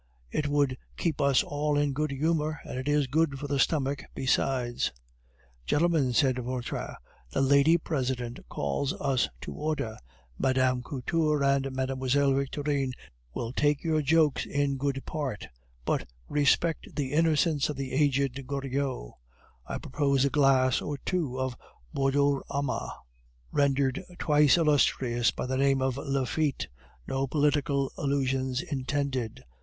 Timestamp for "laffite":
25.97-26.69